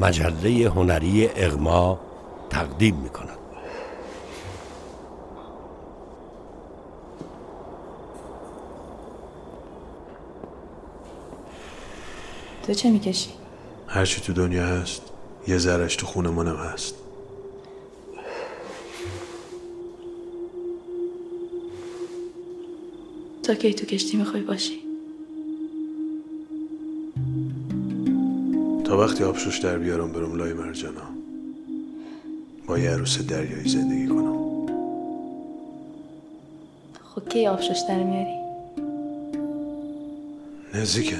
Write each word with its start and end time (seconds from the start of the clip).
مجله 0.00 0.68
هنری 0.68 1.28
اغما 1.36 2.00
تقدیم 2.50 2.96
می 2.96 3.08
کند. 3.08 3.38
تو 12.66 12.74
چه 12.74 12.90
می‌کشی؟ 12.90 13.30
هرچی 13.86 14.20
تو 14.20 14.32
دنیا 14.32 14.66
هست 14.66 15.02
یه 15.48 15.58
ذرش 15.58 15.96
تو 15.96 16.06
خونمونم 16.06 16.56
هست 16.56 16.94
تا 23.42 23.54
کی 23.54 23.74
تو 23.74 23.86
کشتی 23.86 24.16
می‌خوای 24.16 24.42
باشی؟ 24.42 24.89
وقتی 29.00 29.24
آبشوش 29.24 29.58
در 29.58 29.78
بیارم 29.78 30.12
برم 30.12 30.34
لای 30.36 30.52
مرجانا 30.52 31.00
با 32.66 32.78
یه 32.78 32.90
عروس 32.90 33.18
دریایی 33.18 33.68
زندگی 33.68 34.06
کنم. 34.06 34.66
خب 37.14 37.28
کی 37.28 37.46
آبشوش 37.46 37.78
در 37.88 38.02
میاری؟ 38.02 38.40
نزدیکه. 40.74 41.16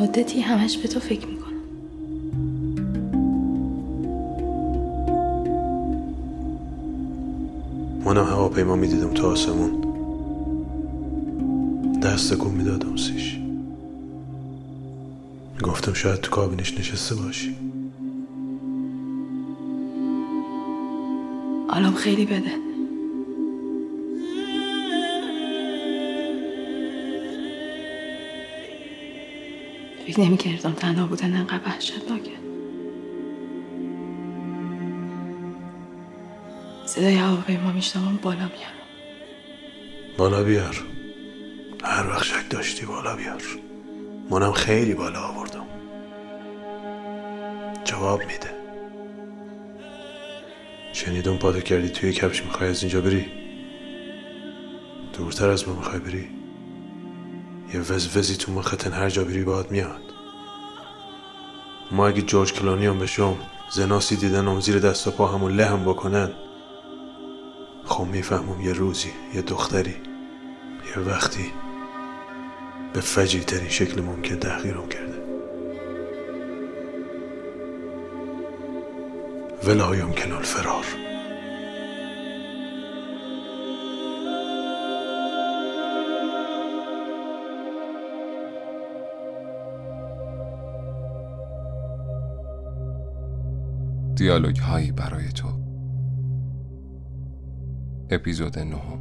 مدتی 0.00 0.40
همش 0.40 0.76
به 0.76 0.88
تو 0.88 1.00
فکر 1.00 1.26
می‌کنم. 1.26 1.41
منم 8.12 8.24
هواپیما 8.24 8.76
می‌دیدم 8.76 9.14
تا 9.14 9.30
آسمون. 9.30 9.80
دست 12.02 12.34
کن 12.34 12.50
می‌دادم 12.50 12.96
سیش. 12.96 13.38
گفتم 15.62 15.92
شاید 15.92 16.20
تو 16.20 16.30
کابینش 16.30 16.78
نشسته 16.78 17.14
باشی. 17.14 17.56
حالم 21.68 21.94
خیلی 21.94 22.26
بده. 22.26 22.52
فکر 30.06 30.20
نمی 30.20 30.36
کردم 30.36 30.72
تنها 30.72 31.06
بودن 31.06 31.36
انقدر 31.36 31.60
وحشتناکه. 31.66 32.41
صدای 36.92 37.14
هواپیما 37.14 37.72
میشنوم 37.72 38.16
بالا 38.16 38.38
میارم 38.38 38.82
بالا 40.16 40.42
بیار. 40.42 40.76
هر 41.84 42.06
وقت 42.08 42.22
شک 42.22 42.50
داشتی 42.50 42.86
بالا 42.86 43.16
بیار. 43.16 43.42
منم 44.30 44.52
خیلی 44.52 44.94
بالا 44.94 45.20
آوردم. 45.20 45.66
جواب 47.84 48.20
میده. 48.20 48.50
شنیدم 50.92 51.36
پاده 51.36 51.60
کردی 51.60 51.88
توی 51.88 52.12
کفش 52.12 52.42
می‌خوای 52.42 52.70
از 52.70 52.82
اینجا 52.82 53.00
بری؟ 53.00 53.26
دورتر 55.12 55.48
از 55.48 55.68
ما 55.68 55.74
می‌خوای 55.74 55.98
بری؟ 55.98 56.28
یه 57.74 57.80
وزوزی 57.80 58.36
تو 58.36 58.52
مختن 58.52 58.92
هر 58.92 59.10
جا 59.10 59.24
بری 59.24 59.44
باید 59.44 59.70
میاد. 59.70 60.02
ما 61.90 62.08
اگه 62.08 62.22
جورج 62.22 62.52
کلانی 62.52 62.86
هم 62.86 62.98
بشم 62.98 63.36
زناسی 63.70 64.16
دیدن 64.16 64.48
هم 64.48 64.60
زیر 64.60 64.78
دست 64.78 65.06
و 65.06 65.10
پا 65.10 65.26
همون 65.26 65.52
لهم 65.52 65.84
بکنن 65.84 66.26
خب 66.26 66.51
می‌فهمم 68.12 68.60
یه 68.60 68.72
روزی 68.72 69.12
یه 69.34 69.42
دختری 69.42 69.96
یه 70.96 71.02
وقتی 71.02 71.52
به 72.92 73.00
فجی 73.00 73.40
ترین 73.40 73.68
شکل 73.68 74.00
ممکن 74.00 74.38
تحقیرم 74.38 74.88
کرده. 74.88 75.22
ولا 79.64 79.96
یمکن 79.96 80.32
الفرار 80.32 80.84
دیالوگ 94.14 94.58
هایی 94.58 94.92
برای 94.92 95.28
تو. 95.28 95.71
اپیزود 98.14 98.58
نهم. 98.58 98.98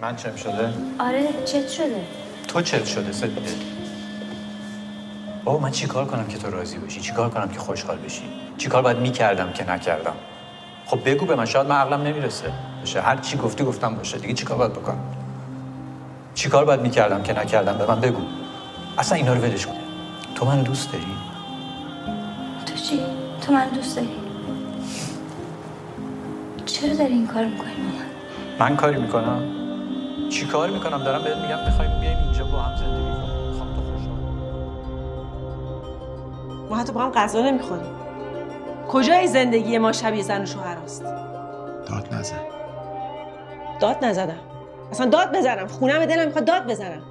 من 0.00 0.16
چم 0.16 0.36
شده؟ 0.36 0.72
آره 0.98 1.28
چت 1.44 1.68
شده. 1.68 2.04
تو 2.48 2.60
چت 2.60 2.84
شده 2.84 3.12
سپیده 3.12 3.50
بابا 5.44 5.58
من 5.58 5.70
چیکار 5.70 6.04
کنم 6.04 6.26
که 6.26 6.38
تو 6.38 6.50
راضی 6.50 6.78
باشی؟ 6.78 7.00
چیکار 7.00 7.30
کنم 7.30 7.48
که 7.48 7.58
خوشحال 7.58 7.98
بشی؟ 7.98 8.22
چیکار 8.58 8.82
باید 8.82 8.98
می‌کردم 8.98 9.52
که 9.52 9.70
نکردم؟ 9.70 10.14
خب 10.86 11.08
بگو 11.08 11.26
به 11.26 11.36
من 11.36 11.44
شاید 11.44 11.66
من 11.66 11.76
عقلم 11.76 12.02
نمی‌رسه. 12.02 12.52
باشه 12.80 13.00
هر 13.00 13.16
چی 13.16 13.36
گفتی 13.36 13.64
گفتم 13.64 13.94
باشه. 13.94 14.18
دیگه 14.18 14.34
چیکار 14.34 14.58
باید 14.58 14.72
بکنم؟ 14.72 14.98
چیکار 16.34 16.64
باید 16.64 16.80
می‌کردم 16.80 17.22
که 17.22 17.40
نکردم؟ 17.40 17.78
به 17.78 17.86
من 17.86 18.00
بگو. 18.00 18.45
اصلا 18.98 19.18
اینا 19.18 19.34
رو 19.34 19.40
ولش 19.40 19.66
کن 19.66 19.74
تو 20.34 20.46
من 20.46 20.62
دوست 20.62 20.92
داری؟ 20.92 21.04
تو 22.66 22.74
چی؟ 22.74 23.00
تو 23.46 23.52
من 23.52 23.68
دوست 23.68 23.96
داری؟ 23.96 24.16
چرا 26.66 26.94
داری 26.94 27.12
این 27.12 27.26
کار 27.26 27.44
می‌کنی؟ 27.44 27.70
مامان؟ 27.70 28.06
من 28.58 28.76
کاری 28.76 29.00
می‌کنم. 29.00 29.42
چی 30.30 30.46
کار 30.46 30.70
می‌کنم؟ 30.70 31.04
دارم 31.04 31.24
بهت 31.24 31.36
میگم 31.36 31.64
می‌خوایم 31.66 32.00
بیایم 32.00 32.18
اینجا 32.18 32.44
با 32.44 32.58
هم 32.58 32.76
زندگی 32.76 33.12
کنیم. 33.12 33.48
می‌خوام 33.48 33.74
تو 33.74 33.80
خوشحال 33.80 34.18
ما 36.70 36.76
حتی 36.76 36.92
با 36.92 37.00
هم 37.02 37.10
غذا 37.10 37.42
نمی‌خوریم. 37.42 37.86
کجای 38.88 39.26
زندگی 39.26 39.78
ما 39.78 39.92
شبیه 39.92 40.22
زن 40.22 40.42
و 40.42 40.46
شوهر 40.46 40.76
است 40.84 41.02
داد 41.86 42.08
نزن. 42.14 42.36
داد 43.80 44.04
نزدم 44.04 44.38
اصلا 44.90 45.06
داد 45.06 45.36
بزنم. 45.36 45.66
خونم 45.66 46.04
دلم 46.04 46.26
می‌خواد 46.26 46.44
داد 46.44 46.66
بزنم. 46.66 47.02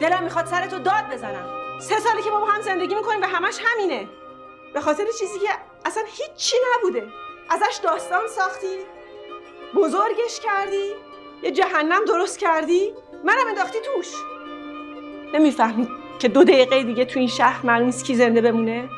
دلم 0.00 0.22
می‌خواد 0.24 0.46
سر 0.46 0.66
تو 0.66 0.78
داد 0.78 1.04
بزنم. 1.12 1.46
سه 1.80 1.98
ساله 1.98 2.22
که 2.22 2.30
با 2.30 2.44
هم 2.44 2.60
زندگی 2.60 2.94
می‌کنیم 2.94 3.22
و 3.22 3.24
همش 3.24 3.58
همینه. 3.64 4.08
به 4.74 4.80
خاطر 4.80 5.04
چیزی 5.18 5.38
که 5.38 5.48
اصلا 5.84 6.02
هیچی 6.06 6.56
نبوده. 6.76 7.06
ازش 7.50 7.80
داستان 7.82 8.28
ساختی 8.28 8.76
بزرگش 9.74 10.40
کردی 10.42 10.92
یه 11.42 11.50
جهنم 11.50 12.04
درست 12.04 12.38
کردی 12.38 12.92
منم 13.24 13.48
انداختی 13.48 13.78
توش. 13.94 14.12
نمی‌فهمی 15.34 15.88
که 16.18 16.28
دو 16.28 16.44
دقیقه 16.44 16.82
دیگه 16.82 17.04
تو 17.04 17.18
این 17.18 17.28
شهر 17.28 17.66
معلوم 17.66 17.86
نیست 17.86 18.04
کی 18.04 18.14
زنده 18.14 18.40
بمونه. 18.40 18.88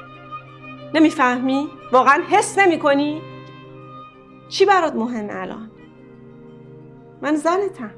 نمی‌فهمی؟ 0.95 1.71
واقعا 1.93 2.23
حس 2.31 2.59
نمی‌کنی؟ 2.59 3.23
چی 4.49 4.65
برات 4.65 4.95
مهمه 4.95 5.37
الان؟ 5.37 5.71
من 7.23 7.37
زنتم. 7.37 7.95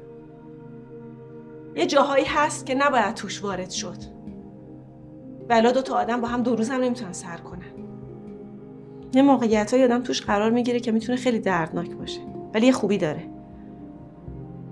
یه 1.75 1.85
جاهایی 1.85 2.25
هست 2.25 2.65
که 2.65 2.75
نباید 2.75 3.13
توش 3.13 3.43
وارد 3.43 3.69
شد. 3.69 3.97
بلا 5.47 5.71
دو 5.71 5.81
تا 5.81 5.95
آدم 5.95 6.21
با 6.21 6.27
هم 6.27 6.43
دو 6.43 6.55
روز 6.55 6.69
هم 6.69 6.81
نمی‌تونن 6.81 7.13
سر 7.13 7.37
کنن. 7.37 7.61
یه 9.13 9.21
موقعیت 9.21 9.73
های 9.73 9.83
آدم 9.83 10.03
توش 10.03 10.21
قرار 10.21 10.51
می‌گیره 10.51 10.79
که 10.79 10.91
می‌تونه 10.91 11.17
خیلی 11.17 11.39
دردناک 11.39 11.91
باشه 11.91 12.21
ولی 12.53 12.65
یه 12.65 12.71
خوبی 12.71 12.97
داره. 12.97 13.29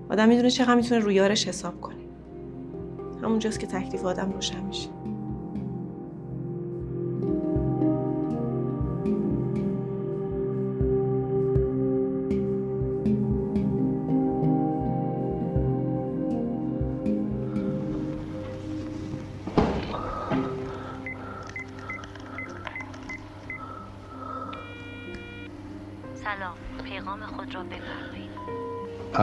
آدم 0.10 0.28
می‌دونه 0.28 0.50
چقدر 0.50 0.76
می‌تونه 0.76 1.02
رویارش 1.02 1.48
حساب 1.48 1.82
کنه. 1.82 1.96
همونجاست 3.24 3.60
که 3.60 3.68
تکلیف 3.68 4.06
آدم 4.06 4.32
روشن 4.32 4.64
میشه. 4.64 4.90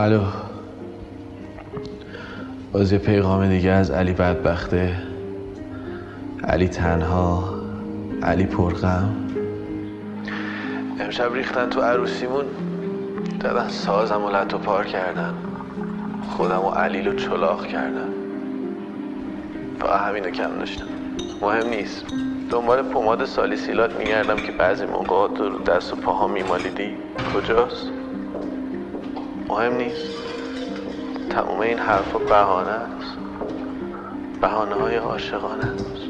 الو. 0.05 0.21
باز 2.71 2.91
یه 2.91 2.97
پیغام 2.97 3.49
دیگه 3.49 3.71
از 3.71 3.91
علی 3.91 4.13
بدبخته. 4.13 4.95
علی 6.43 6.67
تنها 6.67 7.53
علی 8.23 8.45
پرغم. 8.45 9.15
امشب 10.99 11.33
ریختن 11.33 11.69
تو 11.69 11.81
عروسیمون. 11.81 12.45
دادن 13.39 13.67
سازم 13.67 14.23
و 14.23 14.29
لط 14.29 14.53
و 14.53 14.57
پار 14.57 14.85
کردن. 14.85 15.33
خودم 16.29 16.61
و 16.65 16.69
علیل 16.69 17.07
رو 17.07 17.15
چلاق 17.15 17.65
کردن. 17.65 18.09
فقط 19.79 20.01
همینو 20.01 20.29
کم 20.29 20.49
داشتم. 20.59 20.85
مهم 21.41 21.69
نیست. 21.69 22.05
دنبال 22.49 22.81
پماد 22.81 23.25
سالیسیلات 23.25 23.95
میگردم 23.99 24.35
که 24.35 24.51
بعضی 24.51 24.85
موقع 24.85 25.35
تو 25.35 25.49
رو 25.49 25.59
دست 25.59 25.93
و 25.93 25.95
پاها 25.95 26.27
میمالیدی. 26.27 26.89
کجاست؟ 27.35 27.94
مهم 29.55 29.75
نیست. 29.75 30.11
تموم 31.29 31.59
این 31.59 31.77
حرفا 31.77 32.19
بهانه 32.19 32.69
است. 32.69 33.17
بهانه 34.41 34.75
های 34.75 34.95
عاشقانه 34.95 35.65
است. 35.65 36.01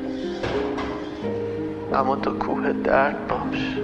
اما 1.94 2.15
تو 2.15 2.39
کوه 2.39 2.74
درد 2.74 3.27
باش. 3.27 3.77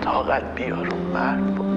طاقت 0.00 0.54
بیار 0.54 0.94
و 0.94 0.96
مرد 1.14 1.54
باش. 1.54 1.75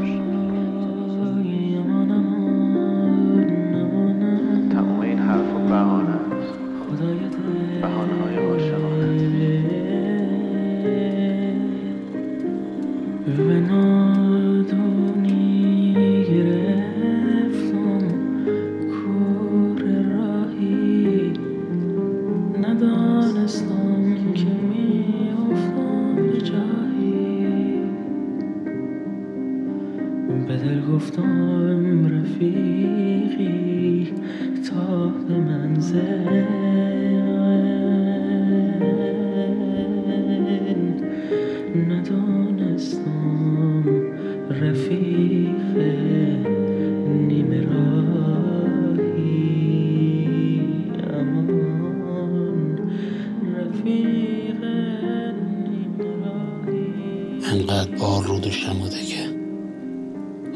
انقدر 57.51 57.96
بار 57.98 58.24
رو 58.24 58.40
دوشم 58.40 58.74
بوده 58.74 59.06
که 59.06 59.30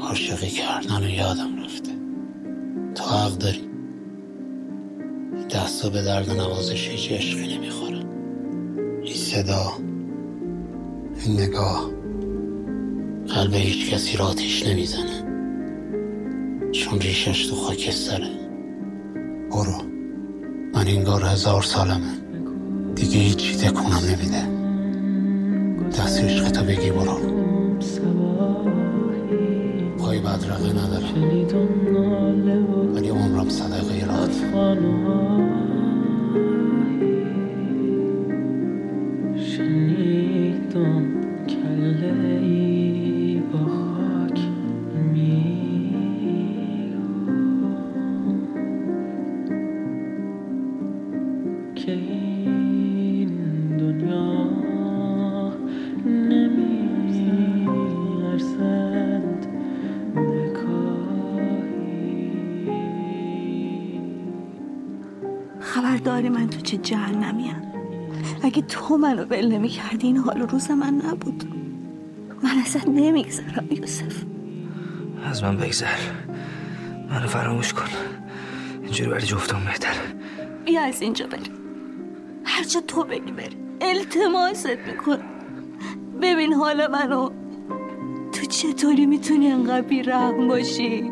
عاشقی 0.02 0.50
کردن 0.50 1.04
و 1.04 1.10
یادم 1.10 1.64
رفته. 1.64 1.92
تو 2.96 3.04
حق 3.04 3.38
داری 3.38 3.70
دستا 5.50 5.90
به 5.90 6.02
درد 6.02 6.30
نوازش 6.30 6.90
هیچ 6.90 7.12
عشقی 7.12 7.58
نمی‌خوره. 7.58 8.00
این 9.04 9.16
صدا 9.16 9.74
این 11.26 11.40
نگاه. 11.40 12.03
قلب 13.34 13.54
هیچ 13.54 13.94
کسی 13.94 14.18
را 14.18 14.26
آتیش 14.26 14.68
نمی‌زنه. 14.68 15.24
چون 16.72 17.00
ریشش 17.00 17.48
تو 17.48 17.56
خاکستره. 17.56 18.30
برو. 19.52 19.82
من 20.74 20.88
انگار 20.88 21.24
هزار 21.26 21.62
سالمه. 21.62 22.14
دیگه 22.96 23.18
هیچی 23.18 23.56
تکونم 23.56 24.02
نمیده. 24.10 24.48
دست 25.90 26.24
عشق 26.24 26.52
تو 26.52 26.64
بگی 26.66 26.92
برو. 26.92 27.18
پای 29.98 30.20
بدرقه 30.20 30.70
ندارم 30.74 31.14
ولی 32.96 33.10
عمرم 33.10 33.50
صدقه 33.50 34.06
رات 34.06 34.36
خبر 65.94 66.04
داری 66.04 66.30
من 66.30 66.50
تو 66.50 66.62
چه 66.62 66.78
جهنمیم 66.78 67.56
اگه 68.44 68.62
تو 68.62 68.98
منو 68.98 69.24
ول 69.24 69.48
نمی 69.48 69.70
کردی 69.70 70.08
این 70.08 70.18
حال 70.18 70.42
روز 70.42 70.72
من 70.72 71.02
نبود. 71.06 71.44
من 72.44 72.58
ازت 72.66 72.88
نمیگذرم 72.88 73.68
یوسف. 73.72 74.24
از 75.26 75.44
من 75.44 75.58
بگذر. 75.58 76.00
منو 77.10 77.28
فراموش 77.28 77.74
کن. 77.74 77.86
اینجوری 78.84 79.10
برای 79.10 79.26
جفتم 79.26 79.66
بهتر. 79.66 79.94
بیا 80.66 80.82
از 80.82 81.02
اینجا 81.02 81.28
بریم. 81.28 81.54
هر 82.44 82.64
جا 82.64 82.82
تو 82.82 83.04
بگی 83.04 83.32
بریم. 83.32 83.60
التماست 83.82 84.70
می‌کنم. 84.88 85.20
ببین 86.22 86.54
حال 86.54 86.88
منو. 86.88 87.30
تو 88.32 88.46
چطوری 88.46 89.06
می‌تونی 89.06 89.48
انقدر 89.48 89.82
بیرحم 89.82 90.48
باشی؟ 90.48 91.12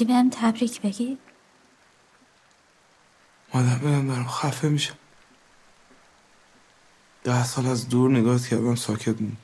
اومدی 0.00 0.12
بهم 0.12 0.30
تبریک 0.30 0.80
بگی؟ 0.80 1.18
مادم 3.54 3.78
بگم 3.78 4.08
دارم 4.08 4.28
خفه 4.28 4.68
میشم. 4.68 4.94
ده 7.24 7.44
سال 7.44 7.66
از 7.66 7.88
دور 7.88 8.10
نگاهت 8.10 8.46
کردم 8.46 8.74
ساکت 8.74 9.20
موند 9.20 9.36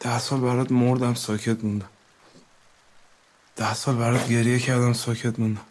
ده 0.00 0.18
سال 0.18 0.40
برات 0.40 0.72
مردم 0.72 1.14
ساکت 1.14 1.64
موندم. 1.64 1.88
ده 3.56 3.74
سال 3.74 3.96
برات 3.96 4.28
گریه 4.28 4.58
کردم 4.58 4.92
ساکت 4.92 5.38
موندم. 5.38 5.66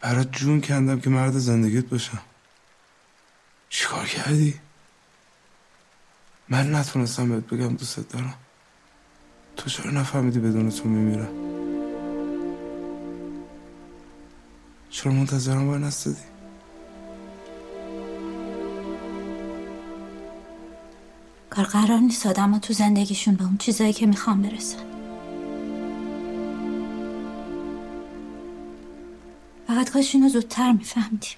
برات 0.00 0.32
جون 0.32 0.60
کندم 0.60 1.00
که 1.00 1.10
مرد 1.10 1.32
زندگیت 1.32 1.86
باشم. 1.86 2.22
چیکار 3.68 4.06
کردی؟ 4.06 4.60
من 6.48 6.74
نتونستم 6.74 7.28
بهت 7.28 7.46
بگم 7.46 7.76
دوستت 7.76 8.08
دارم. 8.08 8.34
تو 9.60 9.70
چرا 9.70 9.90
نفهمیدی 9.90 10.38
بدون 10.40 10.70
تو 10.70 10.88
میمیرم؟ 10.88 11.28
چرا 14.90 15.12
منتظرم 15.12 15.66
باید 15.66 15.82
نستدی 15.82 16.16
کار 21.50 21.64
قرار 21.64 21.98
نیست 21.98 22.26
آدم 22.26 22.58
تو 22.58 22.72
زندگیشون 22.72 23.34
به 23.34 23.44
اون 23.44 23.56
چیزایی 23.56 23.92
که 23.92 24.06
می‌خوام 24.06 24.42
برسن. 24.42 24.78
فقط 29.66 29.90
کاش 29.90 30.14
اینو 30.14 30.28
زودتر 30.28 30.72
میفهمیدیم. 30.72 31.36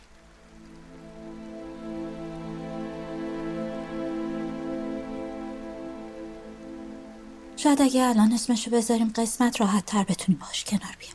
شاید 7.63 7.83
اگه 7.83 8.03
الان 8.03 8.33
اسمشو 8.33 8.71
بذاریم 8.71 9.13
قسمت 9.17 9.61
راحت 9.61 9.87
تر 9.87 10.05
بتونی 10.05 10.39
باش 10.39 10.65
کنار 10.65 10.97
بیام. 10.99 11.15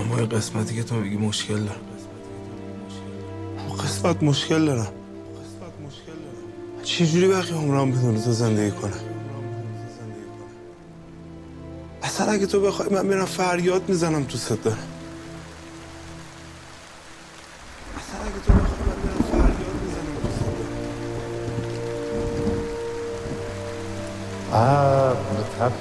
اما 0.00 0.20
یه 0.20 0.26
قسمتی 0.26 0.74
که 0.74 0.82
تو 0.82 0.94
میگی 0.94 1.16
مشکل 1.16 1.56
دارم. 1.56 1.80
قسمت 3.84 4.22
مشکل 4.22 4.66
دارم. 4.66 4.92
چجوری 6.82 7.28
بقیه 7.28 7.54
عمرم 7.54 7.90
بدون 7.90 8.22
تو 8.22 8.32
زندگی 8.32 8.70
کنم؟ 8.70 9.00
اصلا 12.02 12.32
اگه 12.32 12.46
تو 12.46 12.60
بخوای 12.60 12.88
من 12.88 13.06
میرم 13.06 13.24
فریاد 13.24 13.88
می‌زنم 13.88 14.24
تو 14.24 14.38
صدا 14.38 14.76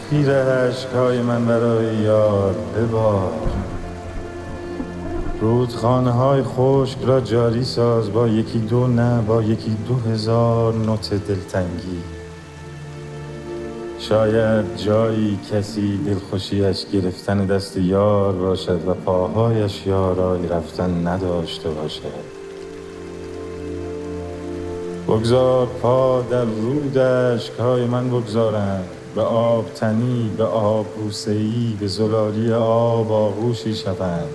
تفکیر 0.09 0.31
عشقای 0.31 1.21
من 1.21 1.45
برای 1.45 1.95
یار 1.95 2.55
ببار. 2.77 3.31
رودخانه 5.41 6.11
های 6.11 6.43
خشک 6.43 6.97
را 7.05 7.21
جاری 7.21 7.63
ساز 7.63 8.13
با 8.13 8.27
یکی 8.27 8.59
دو 8.59 8.87
نه 8.87 9.21
با 9.21 9.43
یکی 9.43 9.77
دو 9.87 9.95
هزار 10.11 10.73
نوت 10.73 11.13
دلتنگی. 11.13 12.01
شاید 13.99 14.77
جایی 14.77 15.39
کسی 15.51 15.97
دلخوشیش 15.97 16.85
گرفتن 16.93 17.45
دست 17.45 17.77
یار 17.77 18.33
باشد 18.33 18.87
و 18.87 18.93
پاهایش 18.93 19.87
یارای 19.87 20.47
رفتن 20.47 21.07
نداشته 21.07 21.69
باشد. 21.69 22.39
بگذار 25.07 25.67
پا 25.81 26.21
در 26.21 26.45
رود 26.45 26.97
اشکهای 26.97 27.85
من 27.85 28.09
بگذارند 28.09 28.98
به 29.15 29.21
آب 29.21 29.73
تنی 29.73 30.31
به 30.37 30.43
آب 30.43 30.85
بوسه‌ای 30.85 31.77
به 31.79 31.87
زلالی 31.87 32.53
آب 32.53 33.11
آغوشی 33.11 33.75
شوند. 33.75 34.29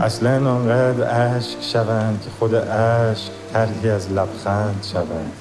اصلا 0.00 0.50
آنقدر 0.50 1.36
اشک 1.36 1.56
شوند 1.60 2.22
که 2.24 2.30
خود 2.38 2.54
اشک 2.54 3.30
طرحی 3.52 3.90
از 3.90 4.12
لبخند 4.12 4.86
شوند. 4.92 5.32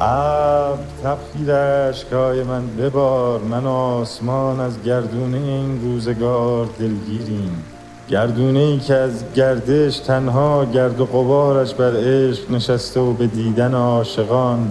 ابر 0.00 0.82
تبخیر 1.04 1.52
اشکهای 1.52 2.42
من 2.42 2.76
ببار 2.76 3.40
من 3.40 3.66
آسمان 3.66 4.60
از 4.60 4.82
گردونه 4.82 5.36
این 5.36 5.80
روزگار 5.82 6.68
دلگیریم. 6.78 7.64
گردونه 8.10 8.58
ای 8.58 8.78
که 8.78 8.94
از 8.94 9.24
گردش 9.34 9.98
تنها 9.98 10.64
گرد 10.64 11.00
و 11.00 11.06
غبارش 11.06 11.74
بر 11.74 11.92
عشق 11.96 12.50
نشسته 12.50 13.00
و 13.00 13.12
به 13.12 13.26
دیدن 13.26 13.74
عاشقان 13.74 14.70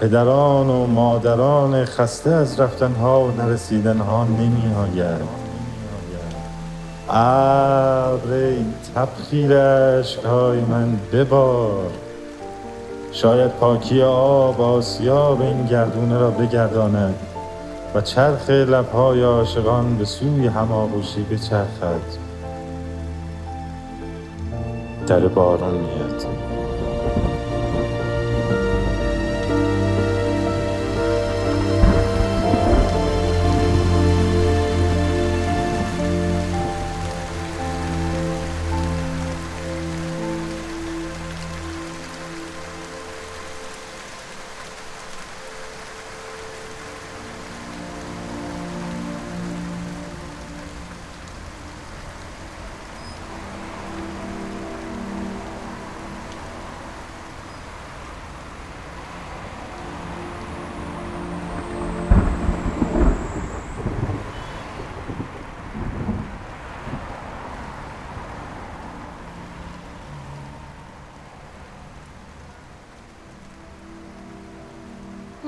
پدران 0.00 0.70
و 0.70 0.86
مادران 0.86 1.84
خسته 1.84 2.30
از 2.30 2.60
رفتنها 2.60 3.24
و 3.24 3.30
نرسیدنها 3.30 4.24
نمی 4.24 4.74
آید 4.74 5.20
ابر 7.08 8.52
تبخیر 8.94 9.52
اشکهای 9.52 10.60
من 10.60 10.98
ببار 11.12 11.90
شاید 13.12 13.50
پاکی 13.50 14.02
آب 14.02 14.60
آسیاب 14.60 15.40
این 15.40 15.66
گردونه 15.66 16.18
را 16.18 16.30
بگرداند 16.30 17.14
و 17.94 18.00
چرخ 18.00 18.50
لبهای 18.50 19.22
عاشقان 19.22 19.98
به 19.98 20.04
سوی 20.04 20.46
هماغوشی 20.46 21.22
بچرخد. 21.22 22.25
در 25.06 25.28
باران 25.28 25.74
میاد. 25.74 26.35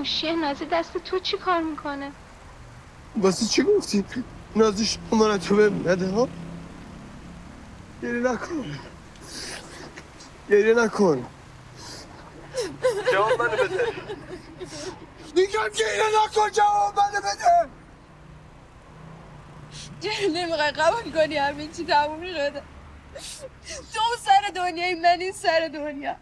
گوشی 0.09 0.33
نازی 0.33 0.65
دست 0.65 0.99
تو 0.99 1.19
چی 1.19 1.39
کار 1.39 1.63
می‌کنه؟ 1.63 2.13
واسه 3.17 3.47
چی 3.47 3.63
گفتی؟ 3.63 4.05
نازی 4.57 4.87
شما 4.87 5.39
تو 5.39 5.57
بهم 5.57 5.89
نده 5.89 6.09
ها؟ 6.11 6.29
گریه 8.03 8.33
نکن. 8.33 8.79
گریه 10.51 10.75
نکن. 10.75 11.27
جواب 13.13 13.43
منو 13.43 13.57
بده. 13.57 13.87
میگم 15.37 15.69
گریه 15.79 16.09
نکن 16.25 16.51
جواب 16.51 16.99
منو 16.99 17.21
بده. 17.21 17.69
نمی‌خوای 20.29 20.71
قبول 20.71 21.13
کنی 21.13 21.37
همین 21.37 21.73
چی 21.73 21.85
تموم 21.85 22.27
شده؟ 22.27 22.63
تو 23.95 24.01
سر 24.25 24.51
دنیایی 24.55 24.95
من 24.95 25.21
این 25.21 25.33
سر 25.33 25.71
دنیا. 25.75 26.17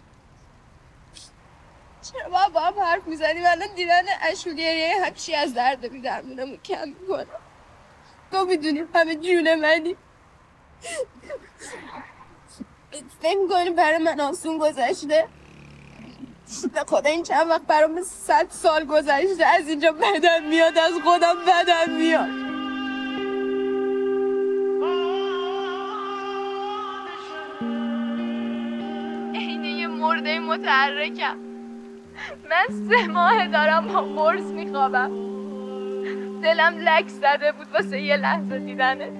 چرا 2.16 2.48
با 2.54 2.60
هم 2.60 2.80
حرف 2.80 3.06
می‌زنیم 3.06 3.44
الان 3.46 3.74
دیدن 3.76 4.02
اشولیه 4.22 5.04
هرچی 5.04 5.34
از 5.34 5.54
درد 5.54 5.92
میدرمونمون 5.92 6.56
کم 6.56 6.88
می‌کنم 6.88 7.26
تو 8.32 8.44
می‌دونی 8.44 8.84
همه 8.94 9.14
جون 9.14 9.54
منی 9.54 9.96
فکر 13.20 13.38
می‌کنی 13.38 13.70
برای 13.70 13.98
من 13.98 14.20
آسون 14.20 14.58
گذشته 14.58 15.28
به 16.74 16.80
خدا 16.80 17.10
این 17.10 17.22
چند 17.22 17.48
وقت 17.50 17.62
برام 17.62 18.02
صد 18.02 18.46
سال 18.50 18.84
گذشته 18.84 19.46
از 19.46 19.68
اینجا 19.68 19.92
بدم 19.92 20.42
میاد 20.48 20.78
از 20.78 20.92
خودم 21.04 21.34
بدم 21.46 21.92
میاد 21.92 22.46
مرده 29.86 30.38
متحرکم 30.38 31.45
من 32.50 32.66
سه 32.88 33.06
ماه 33.06 33.48
دارم 33.48 33.88
با 33.88 34.00
قرص 34.00 34.44
میخوابم. 34.44 35.10
دلم 36.42 36.74
لک 36.78 37.08
زده 37.08 37.52
بود 37.52 37.66
واسه 37.74 38.00
یه 38.00 38.16
لحظه 38.16 38.58
دیدنه 38.58 39.10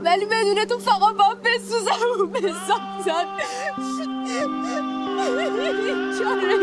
ولی 0.00 0.24
بدون 0.26 0.64
تو 0.64 0.78
فقط 0.78 1.16
با 1.18 1.36
بسوزم 1.44 2.22
و 2.22 2.26
بسازم. 2.26 3.26
چاره 6.18 6.54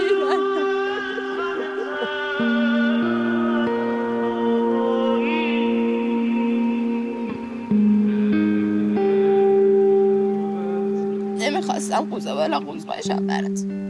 نمی‌خواستم 11.40 12.08
قوزه 12.12 12.34
بالا 12.34 12.60
قوز 12.60 12.86
باشم 12.86 13.28
برات. 13.28 13.87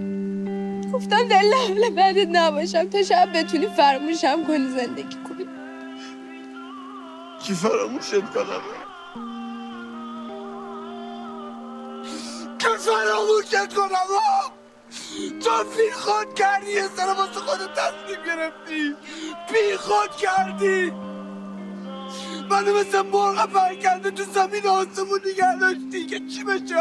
گفتم 0.97 1.27
در 1.27 1.41
لحظه 1.41 1.89
بعدت 1.89 2.27
نباشم. 2.31 2.89
تا 2.89 3.03
شب 3.03 3.29
بتونی 3.35 3.67
فراموشم 3.67 4.45
کنی 4.45 4.67
زندگی 4.67 5.17
کنی 5.29 5.45
کی 7.43 7.53
فراموشت 7.53 8.33
کنم؟ 8.33 8.61
که 12.59 12.67
فراموشت 12.67 13.73
کنم؟ 13.73 14.51
تو 15.43 15.63
بی 15.63 15.91
خود 15.91 16.33
کردی 16.35 16.71
یه 16.71 16.87
سر 16.87 17.07
واسه 17.07 17.39
خودت 17.39 17.73
تصمیم 17.73 18.23
گرفتی. 18.25 18.95
بی 19.49 19.77
خود 19.77 20.11
کردی. 20.11 20.91
منو 22.49 22.79
مثل 22.79 23.01
مرغ 23.01 23.45
برکنده 23.53 24.11
تو 24.11 24.23
زمین 24.23 24.67
آسمون 24.67 25.19
نگه 25.25 25.59
داشتی. 25.59 26.05
که 26.05 26.19
چی 26.19 26.43
بشه؟ 26.43 26.75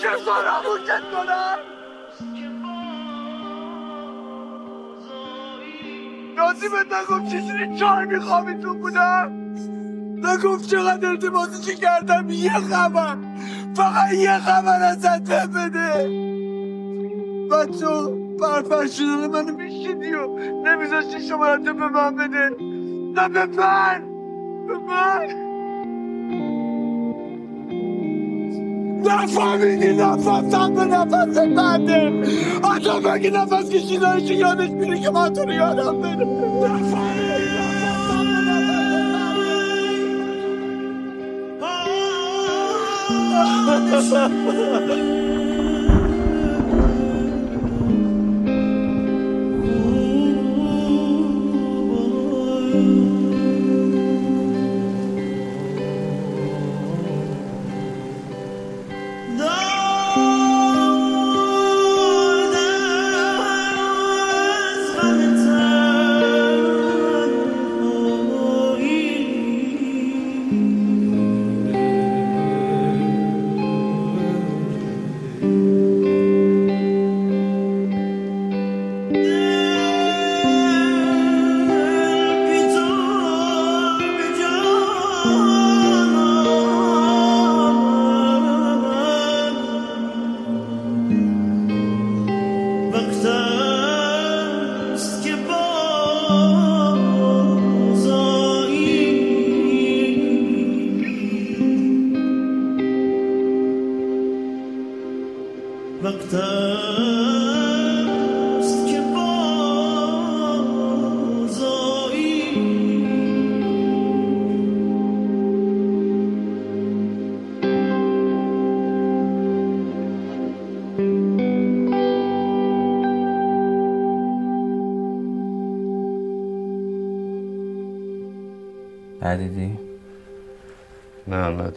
که 0.00 0.08
فراموشت 0.08 1.10
کنم؟ 1.12 1.79
نازی 6.50 6.68
به 6.68 6.96
نگفت 6.96 7.30
چیزی 7.30 7.78
چهار 7.78 8.04
میخوابی 8.04 8.54
تو 8.54 8.74
بودم 8.74 9.32
نگفت 10.16 10.66
چقدر 10.70 11.08
التماسش 11.08 11.74
کردم؟ 11.74 12.30
یه 12.30 12.50
خبر. 12.50 13.16
فقط 13.74 14.12
یه 14.12 14.38
خبر 14.38 14.82
ازت 14.82 15.48
بده. 15.56 16.08
و 17.50 17.64
تو 17.64 18.16
برفرشدان 18.36 19.26
منو 19.30 19.56
میشیدی 19.56 20.14
و 20.14 20.38
نمیذاشتی 20.64 21.20
شمارت 21.28 21.62
به 21.62 21.72
من 21.72 22.16
بده. 22.16 22.56
نه 23.14 23.28
به 23.28 23.46
من. 23.46 24.02
به 24.66 24.78
من. 24.78 25.39
نفهمیدی 29.04 29.92
نفسم 29.92 30.74
به 30.74 30.84
نفس 30.84 31.38
بنده 31.38 32.12
حتی 32.72 32.90
مگه 33.04 33.30
نفس 33.30 33.70
کشیدنش 33.70 34.30
یادش 34.30 34.70
میره 34.70 35.00
که 35.00 35.10
من 35.10 35.32
تو 35.32 35.42
رو 35.42 35.52
یادم 35.52 36.00
بره 36.02 36.24
نفهمیدی 36.24 37.44
نفسم 37.58 38.24
به 38.34 38.40
نفس 43.70 44.12
بنده 44.12 45.39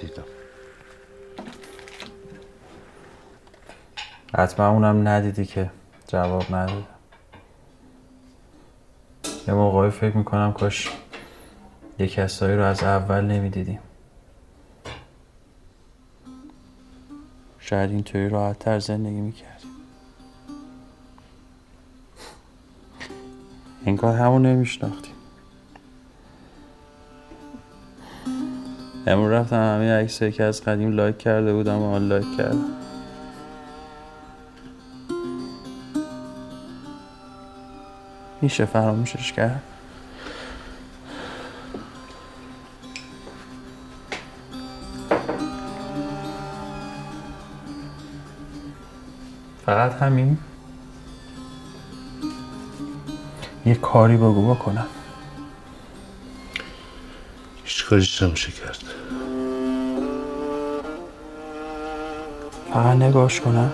ندیدم 0.03 0.23
حتما 4.37 4.69
اونم 4.69 5.07
ندیدی 5.07 5.45
که 5.45 5.69
جواب 6.07 6.55
ندادم 6.55 6.85
یه 9.47 9.53
موقعی 9.53 9.89
فکر 9.89 10.17
می‌کنم 10.17 10.53
کاش 10.53 10.89
یه 11.99 12.07
کسایی 12.07 12.55
رو 12.55 12.63
از 12.63 12.83
اول 12.83 13.21
نمی‌دیدیم. 13.21 13.79
شاید 17.59 17.89
اینطوری 17.89 18.29
راحتتر 18.29 18.79
زندگی 18.79 19.21
می‌کردیم. 19.21 19.69
انگار 23.85 24.15
همون 24.15 24.45
نمیشناختیم 24.45 25.12
امروز 29.07 29.31
رفتم 29.31 29.55
همه 29.55 29.93
عکسایی 29.93 30.31
که 30.31 30.43
از 30.43 30.63
قدیم 30.63 30.91
لایک 30.91 31.17
کرده 31.17 31.53
بودم 31.53 31.79
و 31.79 31.93
آن 31.93 32.07
لایک 32.07 32.37
کردم 32.37 32.65
میشه 38.41 38.65
فراموشش 38.65 39.33
کرد؟ 39.33 39.61
فقط 49.65 49.91
همین. 49.91 50.37
یه 53.65 53.75
کاری 53.75 54.17
بگو 54.17 54.53
بکنم. 54.53 54.85
هیچ 57.83 57.89
کاریش 57.89 58.21
نمیشه 58.21 58.51
کرد 58.51 58.83
فقط 62.73 62.95
نگاش 62.95 63.41
کنم. 63.41 63.73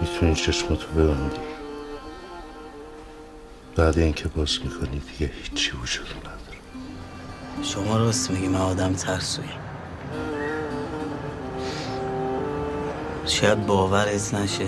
می‌تونی 0.00 0.34
چشماتو 0.34 0.86
ببندی. 0.88 1.36
بعد 3.76 3.98
اینکه 3.98 4.28
باز 4.28 4.58
می‌کنی 4.64 4.98
دیگه 4.98 5.32
هیچی 5.42 5.72
وجود 5.82 6.06
نداره. 6.20 6.58
شما 7.62 7.96
راست 7.96 8.30
میگی 8.30 8.48
من 8.48 8.60
آدم 8.60 8.92
ترسوی 8.92 9.44
شاید 13.26 13.66
باورت 13.66 14.34
نشه. 14.34 14.66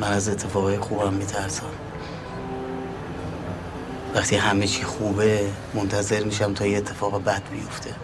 من 0.00 0.12
از 0.12 0.28
اتفاقای 0.28 0.78
خوبم 0.78 1.12
میترسم. 1.12 1.66
وقتی 4.14 4.36
همه 4.36 4.66
چی 4.66 4.82
خوبه 4.82 5.40
منتظر 5.74 6.24
میشم 6.24 6.54
تا 6.54 6.66
یه 6.66 6.78
اتفاق 6.78 7.24
بد 7.24 7.42
بیفته. 7.52 7.94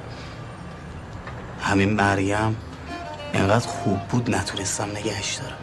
همین 1.60 1.92
مریم 1.92 2.56
انقدر 3.34 3.66
خوب 3.66 3.98
بود 3.98 4.34
نتونستم 4.34 4.90
نگهش 4.90 5.34
دارم. 5.34 5.56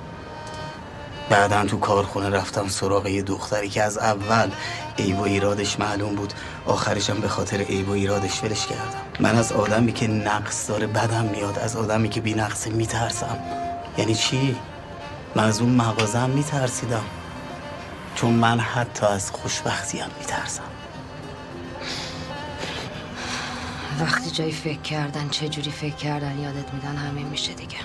بعدا 1.29 1.65
تو 1.65 1.79
کارخونه 1.79 2.29
رفتم 2.29 2.67
سراغ 2.67 3.07
یه 3.07 3.21
دختری 3.21 3.69
که 3.69 3.83
از 3.83 3.97
اول 3.97 4.51
عیب 4.99 5.19
و 5.19 5.23
ایرادش 5.23 5.79
معلوم 5.79 6.15
بود. 6.15 6.33
آخرشم 6.65 7.19
به 7.19 7.27
خاطر 7.27 7.57
عیب 7.57 7.89
و 7.89 7.91
ایرادش 7.91 8.43
ولش 8.43 8.67
کردم. 8.67 9.01
من 9.19 9.35
از 9.35 9.51
آدمی 9.51 9.93
که 9.93 10.07
نقص 10.07 10.69
داره 10.69 10.87
بدم 10.87 11.25
میاد. 11.25 11.59
از 11.59 11.75
آدمی 11.75 12.09
که 12.09 12.21
بی 12.21 12.33
نقصه 12.33 12.69
میترسم. 12.69 13.64
یعنی 13.97 14.15
چی؟ 14.15 14.55
من 15.36 15.43
از 15.43 15.62
اون 15.62 15.71
مغازم 15.71 16.29
میترسیدم. 16.29 17.05
چون 18.15 18.34
من 18.34 18.60
حتی 18.60 19.05
از 19.05 19.31
خوشبختیم 19.31 20.05
میترسم. 20.19 20.63
وقتی 23.99 24.31
جایی 24.31 24.51
فکر 24.51 24.81
کردن 24.81 25.29
چه 25.29 25.49
جوری 25.49 25.71
فکر 25.71 25.95
کردن 25.95 26.39
یادت 26.39 26.73
میدن 26.73 26.95
همین 26.95 27.27
میشه 27.27 27.53
دیگه. 27.53 27.77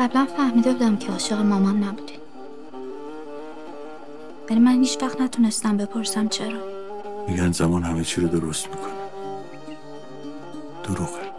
قبلا 0.00 0.26
فهمیده 0.36 0.72
بودم 0.72 0.96
که 0.96 1.12
عاشق 1.12 1.40
مامان 1.40 1.84
نبودی 1.84 2.27
ولی 4.50 4.60
من 4.60 4.82
هیچ 4.82 4.98
وقت 5.02 5.20
نتونستم 5.20 5.76
بپرسم 5.76 6.28
چرا. 6.28 6.60
میگن 7.28 7.52
زمان 7.52 7.82
همه 7.82 8.04
چی 8.04 8.20
رو 8.20 8.28
درست 8.28 8.68
می‌کنه. 8.68 8.92
دروغه. 10.84 11.32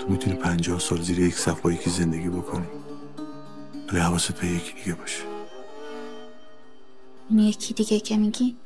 تو 0.00 0.08
می‌تونی 0.08 0.36
پنجاه 0.36 0.78
سال 0.80 1.02
زیر 1.02 1.18
یک 1.18 1.34
سقف 1.34 1.60
با 1.60 1.72
یکی 1.72 1.90
زندگی 1.90 2.28
بکنی. 2.28 2.66
ولی 3.88 4.00
حواست 4.00 4.40
به 4.40 4.46
یکی 4.46 4.72
دیگه 4.72 4.94
باشه. 4.94 5.22
اون 7.28 7.38
یکی 7.38 7.74
دیگه 7.74 8.00
که 8.00 8.16
میگی؟ 8.16 8.56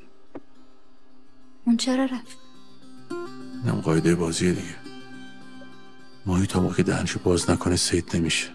اون 1.67 1.77
چرا 1.77 2.05
رفت؟ 2.05 2.39
اینم 3.65 3.81
قاعده 3.81 4.15
بازیه 4.15 4.53
دیگه. 4.53 4.77
ماهی 6.27 6.47
تا 6.47 6.61
موقع 6.61 6.83
دهنشو 6.83 7.21
باز 7.25 7.51
نکنه 7.51 7.77
سید 7.77 8.17
نمیشه. 8.17 8.49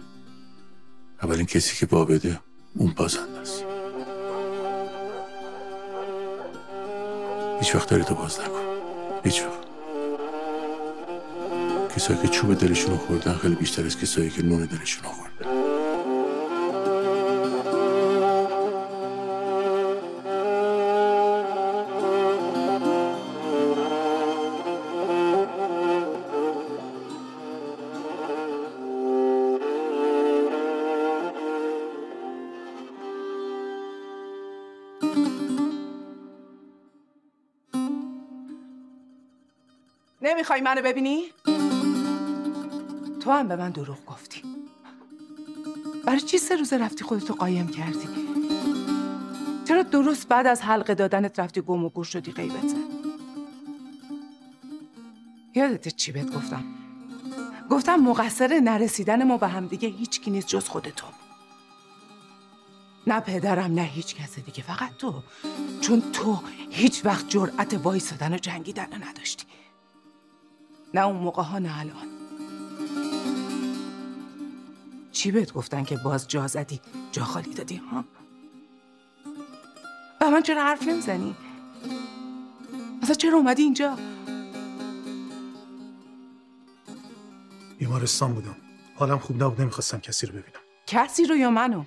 اولین 1.22 1.46
کسی 1.46 1.76
که 1.76 1.86
با 1.86 2.04
بده 2.04 2.40
اون 2.74 2.92
بازنده 2.96 3.38
است. 3.38 3.64
هیچ 7.62 7.74
وقت 7.74 7.88
داری 7.88 8.04
تو 8.04 8.14
باز 8.14 8.40
نکن. 8.40 8.60
هیچ 9.24 9.42
وقت 9.42 9.58
کسایی 11.96 12.18
که 12.22 12.28
چوب 12.28 12.54
دلشون 12.54 12.96
خوردن 12.96 13.34
خیلی 13.34 13.54
بیشتر 13.54 13.86
از 13.86 14.00
کسایی 14.00 14.30
که 14.30 14.42
نون 14.42 14.64
دلشون 14.64 15.04
خوردن. 15.04 15.61
منو 40.62 40.82
ببینی؟ 40.82 41.22
تو 43.20 43.30
هم 43.30 43.48
به 43.48 43.56
من 43.56 43.70
دروغ 43.70 44.04
گفتی 44.06 44.42
برای 46.06 46.20
چی 46.20 46.38
سه 46.38 46.56
روزه 46.56 46.78
رفتی 46.78 47.04
خودتو 47.04 47.34
قایم 47.34 47.68
کردی؟ 47.68 48.08
چرا 49.68 49.82
درست 49.82 50.28
بعد 50.28 50.46
از 50.46 50.62
حلقه 50.62 50.94
دادنت 50.94 51.40
رفتی 51.40 51.60
گم 51.60 51.84
و 51.84 51.88
گور 51.88 52.04
شدی 52.04 52.32
غیبت 52.32 52.68
زد؟ 52.68 52.76
یادت 55.54 55.88
چی 55.88 56.12
بهت 56.12 56.34
گفتم؟ 56.34 56.64
گفتم 57.70 57.96
مقصر 57.96 58.60
نرسیدن 58.64 59.22
ما 59.22 59.36
به 59.36 59.48
همدیگه 59.48 59.88
هیچ 59.88 60.20
کی 60.20 60.30
نیست 60.30 60.48
جز 60.48 60.68
خود 60.68 60.88
تو 60.88 61.06
نه 63.06 63.20
پدرم 63.20 63.74
نه 63.74 63.82
هیچ 63.82 64.14
کس 64.14 64.38
دیگه 64.38 64.62
فقط 64.62 64.96
تو 64.96 65.22
چون 65.80 66.02
تو 66.12 66.40
هیچ 66.70 67.04
وقت 67.04 67.28
جرأت 67.28 67.74
وایسادن 67.74 68.34
و 68.34 68.36
جنگیدن 68.36 68.86
رو 68.92 69.08
نداشتی 69.08 69.41
نه 70.94 71.00
اون 71.06 71.16
موقع 71.16 71.42
ها 71.42 71.58
نه 71.58 71.80
الان. 71.80 72.06
چی 75.12 75.30
بهت 75.30 75.52
گفتن 75.52 75.84
که 75.84 75.96
باز 75.96 76.28
جا 76.28 76.46
زدی؟ 76.46 76.80
جا 77.12 77.24
خالی 77.24 77.54
دادی 77.54 77.76
ها؟ 77.76 78.04
و 80.20 80.30
من 80.30 80.42
چرا 80.42 80.64
حرف 80.64 80.88
نمی‌زنی؟ 80.88 81.34
مثلا 83.02 83.14
چرا 83.14 83.38
اومدی 83.38 83.62
اینجا؟ 83.62 83.98
بیمارستان 87.78 88.34
بودم. 88.34 88.56
حالم 88.96 89.18
خوب 89.18 89.42
نبود 89.42 89.60
نمی‌خواستم 89.60 89.98
کسی 89.98 90.26
رو 90.26 90.32
ببینم. 90.32 90.60
کسی 90.86 91.24
رو 91.24 91.36
یا 91.36 91.50
منو؟ 91.50 91.84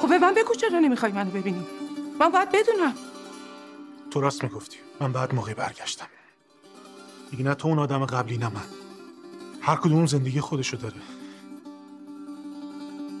خب 0.00 0.08
به 0.08 0.18
من 0.18 0.34
بگو 0.34 0.54
چرا 0.54 0.78
نمی‌خوای 0.78 1.12
منو 1.12 1.30
ببینی؟ 1.30 1.66
من 2.20 2.28
باید 2.28 2.48
بدونم. 2.52 2.94
تو 4.10 4.20
راست 4.20 4.44
می‌گفتی. 4.44 4.76
من 5.00 5.12
بعد 5.12 5.34
موقعی 5.34 5.54
برگشتم. 5.54 6.06
دیگه 7.30 7.44
نه 7.44 7.54
تو 7.54 7.68
اون 7.68 7.78
آدم 7.78 8.06
قبلی 8.06 8.38
نه 8.38 8.48
من. 8.48 8.64
هر 9.60 9.76
کدوم 9.76 10.06
زندگی 10.06 10.40
خودشو 10.40 10.76
داره. 10.76 10.96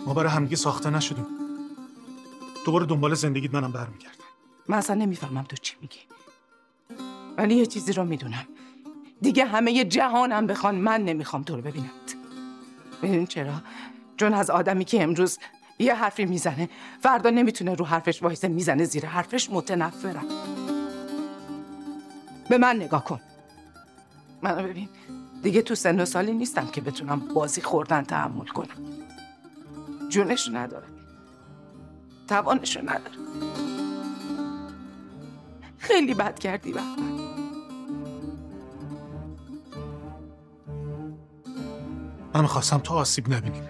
ما 0.06 0.14
برای 0.14 0.30
همدیگه 0.30 0.56
ساخته 0.56 0.90
نشدیم. 0.90 1.26
دوباره 2.66 2.86
دنبال 2.86 3.14
زندگیت 3.14 3.54
منم 3.54 3.72
برمیگردم. 3.72 4.24
من 4.68 4.78
اصلا 4.78 4.96
نمی‌فهمم 4.96 5.42
تو 5.42 5.56
چی 5.56 5.76
میگی. 5.80 5.98
ولی 7.36 7.54
یه 7.54 7.66
چیزی 7.66 7.92
رو 7.92 8.04
می‌دونم. 8.04 8.46
دیگه 9.20 9.44
همه 9.44 9.84
جهانم 9.84 10.46
بخوان 10.46 10.74
من 10.74 11.04
نمی‌خوام 11.04 11.42
تو 11.42 11.56
رو 11.56 11.62
ببینمت 11.62 12.16
ببین 13.02 13.26
چرا؟ 13.26 13.54
چون 14.16 14.34
از 14.34 14.50
آدمی 14.50 14.84
که 14.84 15.02
امروز 15.02 15.38
یه 15.78 15.94
حرفی 15.94 16.24
می‌زنه. 16.24 16.68
فردا 17.00 17.30
نمی‌تونه 17.30 17.74
رو 17.74 17.84
حرفش 17.84 18.22
وایسه 18.22 18.48
می‌زنه 18.48 18.84
زیر 18.84 19.06
حرفش. 19.06 19.50
متنفرم. 19.50 20.24
به 22.48 22.58
من 22.58 22.76
نگاه 22.76 23.04
کن. 23.04 23.20
منو 24.42 24.68
ببین. 24.68 24.88
دیگه 25.42 25.62
تو 25.62 25.74
سن 25.74 26.00
و 26.00 26.04
سالی 26.04 26.32
نیستم 26.32 26.66
که 26.66 26.80
بتونم 26.80 27.20
بازی 27.34 27.60
خوردن 27.60 28.02
تحمل 28.02 28.46
کنم. 28.46 28.76
جونش 30.08 30.48
نداره 30.52 30.86
توانشو 32.28 32.80
نداره 32.80 33.16
خیلی 35.78 36.14
بد 36.14 36.38
کردی 36.38 36.72
بهمن. 36.72 37.18
من 42.34 42.40
می‌خواستم 42.40 42.78
تو 42.78 42.94
آسیب 42.94 43.34
نبینی. 43.34 43.62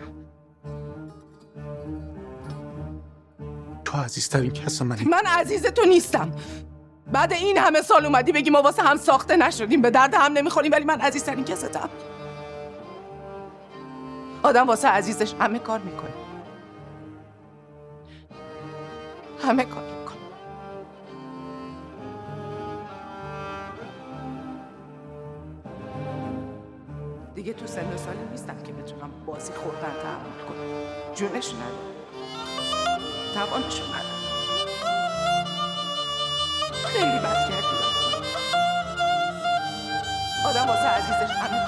عزیزترین 3.98 4.52
کس 4.52 4.82
منی 4.82 5.04
من 5.04 5.22
عزیز 5.26 5.66
تو 5.66 5.84
نیستم. 5.84 6.32
بعد 7.12 7.32
این 7.32 7.58
همه 7.58 7.82
سال 7.82 8.06
اومدی 8.06 8.32
بگی 8.32 8.50
ما 8.50 8.62
واسه 8.62 8.82
هم 8.82 8.96
ساخته 8.96 9.36
نشدیم 9.36 9.82
به 9.82 9.90
درد 9.90 10.14
هم 10.14 10.32
نمی‌خوریم 10.32 10.72
ولی 10.72 10.84
من 10.84 11.00
عزیزترین 11.00 11.44
کستم. 11.44 11.90
آدم 14.42 14.66
واسه 14.66 14.88
عزیزش 14.88 15.34
همه 15.34 15.58
کار 15.58 15.78
می‌کنه. 15.78 16.10
همه 19.44 19.64
کار 19.64 19.82
می‌کنه. 19.82 20.18
دیگه 27.34 27.52
تو 27.52 27.66
سن 27.66 27.96
سالی 27.96 28.18
نیستم 28.30 28.62
که 28.62 28.72
بتونم 28.72 29.10
بازی 29.26 29.52
خوردن 29.52 29.92
تحمل 30.02 30.48
کنم. 30.48 31.14
جونش 31.14 31.54
نداره 31.54 31.97
توانشو 33.38 33.84
نداره 33.84 34.18
خیلی 36.92 37.18
بد 37.18 37.48
کردی. 37.48 37.78
آدم 40.46 40.66
واسه 40.66 40.88
عزیزش 40.88 41.32
همه 41.34 41.66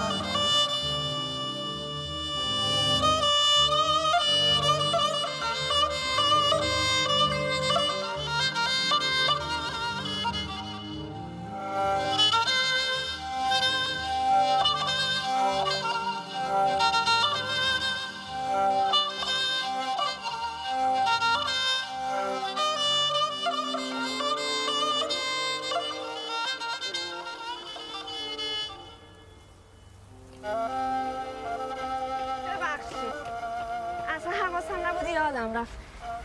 یادم 35.34 35.56
رفت 35.58 35.70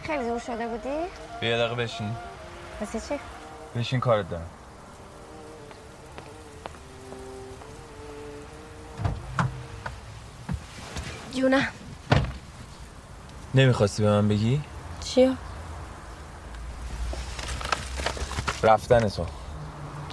خیلی 0.03 0.29
دور 0.29 0.39
شده 0.39 0.67
بودی؟ 0.67 0.89
بیا 1.41 1.49
یه 1.49 1.57
دقیقه 1.57 1.75
بشین 1.75 2.11
واسه 2.81 2.99
چی؟ 2.99 3.19
بشین 3.75 3.99
کارت 3.99 4.29
دارم 4.29 4.49
جونم 11.33 11.67
نمی‌خواستی 13.55 14.03
به 14.03 14.09
من 14.09 14.27
بگی؟ 14.27 14.61
چیو؟ 15.03 15.33
رفتن 18.63 19.09
تو 19.09 19.25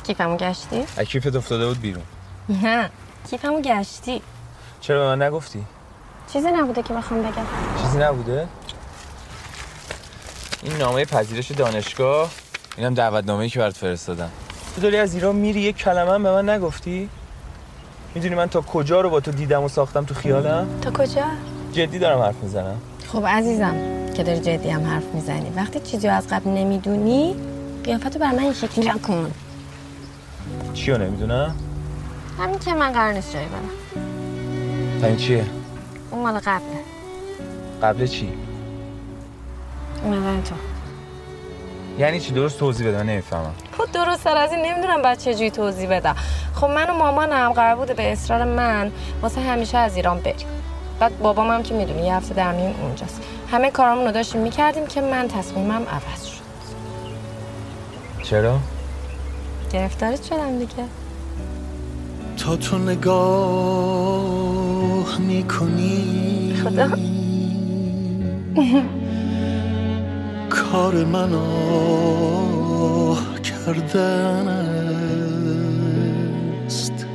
کیفمو 0.03 0.37
گشتی؟ 0.37 0.85
از 0.97 1.07
کیفت 1.07 1.37
افتاده 1.37 1.67
بود 1.67 1.81
بیرون 1.81 2.05
نه 2.49 2.91
کیفمو 3.31 3.61
گشتی 3.61 4.23
چرا 4.81 5.01
به 5.01 5.17
من 5.17 5.23
نگفتی؟ 5.23 5.65
چیزی 6.33 6.51
نبوده 6.51 6.83
که 6.83 6.95
بخوام 6.95 7.23
بگم 7.23 7.47
چیزی 7.83 7.99
نبوده؟ 7.99 8.49
این 10.63 10.77
نامه 10.77 11.05
پذیرش 11.05 11.51
دانشگاه 11.51 12.31
اینم 12.77 12.95
دعوتنامه‌ای 12.95 13.49
که 13.49 13.59
برات 13.59 13.77
فرستادم 13.77 14.31
تو 14.75 14.81
داری 14.81 14.97
از 14.97 15.15
ایران 15.15 15.37
میری 15.37 15.61
یک 15.61 15.77
کلمه 15.77 16.13
هم 16.13 16.23
به 16.23 16.31
من 16.31 16.49
نگفتی؟ 16.49 17.09
می‌دونی 18.15 18.35
من 18.35 18.49
تا 18.49 18.61
کجا 18.61 19.01
رو 19.01 19.11
با 19.11 19.21
تو 19.21 19.31
دیدم 19.31 19.63
و 19.63 19.69
ساختم 19.69 20.05
تو 20.05 20.15
خیالم؟ 20.15 20.67
تا 20.83 20.91
کجا؟ 20.91 21.25
جدی 21.73 21.99
دارم 21.99 22.21
حرف 22.21 22.35
می‌زنم 22.43 22.77
خب 23.13 23.27
عزیزم 23.27 23.75
که 24.15 24.23
داری 24.23 24.41
جدی 24.41 24.71
هم 24.71 24.87
حرف 24.87 25.05
می‌زنی 25.15 25.53
وقتی 25.57 25.81
چیزی 25.81 26.09
رو 26.09 26.15
از 26.15 26.29
قبل 26.29 26.51
نمی‌دونی 26.51 27.37
قیافتو 27.85 28.19
بر 28.19 28.33
من 28.33 28.39
این 28.39 28.53
شکلی 28.53 28.89
نکن 28.89 29.33
چی 30.75 30.91
رو 30.91 30.99
نمی‌دونم؟ 30.99 31.57
همین 32.39 32.59
که 32.59 32.75
من 32.75 32.93
قرار 32.93 33.13
نیست 33.13 33.33
جایی 33.33 33.47
برم 33.47 33.69
این 35.05 35.17
چیه؟ 35.17 35.45
اون 36.11 36.23
مال 36.23 36.39
قبله 36.39 36.81
قبل 37.83 38.07
چی؟ 38.07 38.33
اومدن 40.05 40.43
تو. 40.43 40.55
یعنی 41.99 42.21
چی؟ 42.21 42.33
درست 42.33 42.59
توضیح 42.59 42.89
بده 42.89 42.97
من 42.97 43.07
نمی‌فهمم. 43.07 43.55
خب 43.79 43.93
درست 43.93 44.25
تر 44.25 44.37
از 44.37 44.53
این 44.53 44.67
نمی‌دونم 44.67 45.03
بعد 45.03 45.19
چه 45.19 45.35
جوری 45.35 45.51
توضیح 45.51 45.89
بدم. 45.91 46.17
خب 46.55 46.67
من 46.67 46.91
و 46.91 46.93
مامانم 46.95 47.53
قرار 47.53 47.77
بوده 47.77 47.95
به 47.95 48.13
اصرار 48.13 48.45
من 48.45 48.93
واسه 49.23 49.41
همیشه 49.41 49.79
از 49.79 49.97
ایران 49.97 50.21
بریم. 50.21 50.47
بعد 51.01 51.19
بابام 51.19 51.51
هم 51.51 51.63
که 51.63 51.75
می‌دونی 51.75 52.07
یه 52.07 52.15
هفته 52.15 52.35
در 52.35 52.53
میون 52.53 52.75
اونجاست. 52.83 53.21
همه 53.51 53.71
کارامون 53.71 54.05
رو 54.05 54.13
داشتیم 54.13 54.41
می‌کردیم 54.41 54.87
که 54.87 55.01
من 55.01 55.29
تصمیمم 55.29 55.83
عوض 55.83 56.25
شد. 56.25 56.43
چرا؟ 58.23 58.59
گرفتارت 59.73 60.23
شدم 60.25 60.59
دیگه. 60.59 60.85
تا 62.37 62.57
تو 62.57 62.79
نگاه 62.79 63.19
می‌کنی. 65.19 66.57
خدا. 66.65 66.89
کار 70.73 71.05
من 71.05 71.35
آه 71.35 73.19
کردن 73.41 74.49
است. 76.67 77.07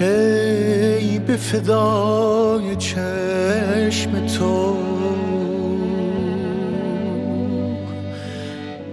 ای 0.00 1.18
به 1.18 1.36
فدای 1.36 2.76
چشم 2.76 4.26
تو 4.26 4.76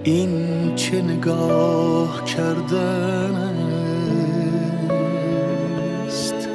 این 0.04 0.76
چه 0.76 1.02
نگاه 1.02 2.26
کردن 2.26 3.36
است. 6.06 6.50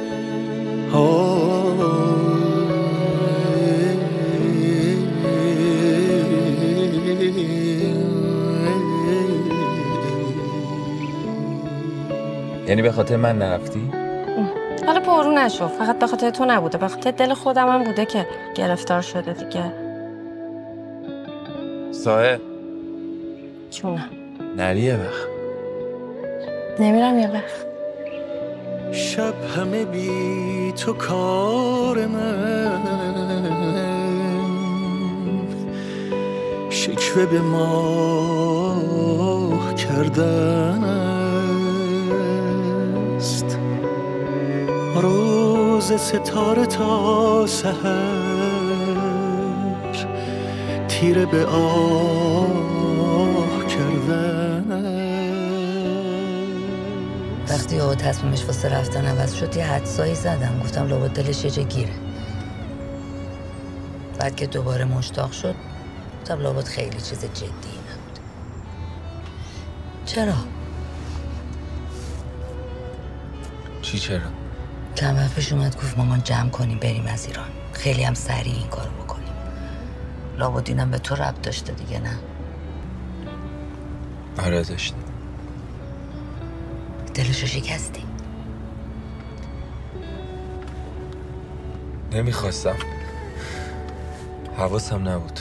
یعنی 12.73 12.81
به 12.81 12.91
خاطر 12.91 13.15
من 13.15 13.37
نرفتی؟ 13.37 13.91
حالا 14.85 14.99
پرو 14.99 15.31
نشو. 15.31 15.67
فقط 15.67 15.99
به 15.99 16.07
خاطر 16.07 16.29
تو 16.29 16.45
نبوده. 16.45 16.77
به 16.77 16.87
خاطر 16.87 17.11
دل 17.11 17.33
خودم 17.33 17.67
هم 17.67 17.83
بوده 17.83 18.05
که 18.05 18.27
گرفتار 18.55 19.01
شده 19.01 19.33
دیگه. 19.33 19.73
سایه 21.91 22.39
چونم 23.71 24.09
نری 24.57 24.81
یه 24.81 24.95
وقت. 24.95 25.27
نمیرم 26.79 27.19
یه 27.19 27.31
وقت. 27.31 27.65
شب 28.91 29.33
همه 29.57 29.85
بی 29.85 30.73
تو 30.85 30.93
کار 30.93 32.05
من. 32.05 32.81
شکوه 36.69 37.25
به 37.25 37.41
ماه 37.41 38.73
کردن. 39.75 41.02
روز 44.95 45.93
ستاره 45.93 46.65
تا 46.65 47.47
سحر 47.47 48.23
تیره 50.87 51.25
به 51.25 51.45
آه 51.45 52.57
کردن 53.67 54.63
وقتی 57.49 57.79
او 57.79 57.95
تصمیمش 57.95 58.45
واسه 58.45 58.69
رفتن 58.69 59.05
عوض 59.05 59.33
شد 59.33 59.55
یه 59.57 59.65
حدسایی 59.65 60.15
زدم 60.15 60.59
گفتم 60.63 60.87
لابد 60.87 61.09
دلش 61.11 61.57
یه 61.57 61.63
گیره 61.63 61.93
بعد 64.19 64.35
که 64.35 64.47
دوباره 64.47 64.85
مشتاق 64.85 65.31
شد 65.31 65.55
گفتم 66.21 66.39
لابد 66.39 66.65
خیلی 66.65 67.01
چیز 67.01 67.19
جدی 67.21 67.43
نبود 67.47 68.19
چرا؟ 70.05 70.33
چی 73.81 73.99
چرا؟ 73.99 74.42
چند 75.03 75.17
وقت 75.17 75.35
پیش 75.35 75.53
اومد 75.53 75.75
گفت 75.75 75.97
مامان 75.97 76.23
جمع 76.23 76.49
کنیم 76.49 76.79
بریم 76.79 77.05
از 77.07 77.27
ایران. 77.27 77.49
خیلی 77.73 78.03
هم 78.03 78.13
سریع 78.13 78.53
این 78.53 78.67
کارو 78.67 78.91
بکنیم. 78.91 79.33
لابد 80.37 80.69
اینم 80.69 80.91
به 80.91 80.97
تو 80.97 81.15
ربط 81.15 81.41
داشته 81.41 81.73
دیگه 81.73 81.99
نه؟ 81.99 82.19
آره 84.45 84.63
داشت 84.63 84.95
دلشو 87.13 87.47
شکستی؟ 87.47 88.03
نمی‌خواستم. 92.11 92.75
حواسم 94.57 95.09
نبود. 95.09 95.39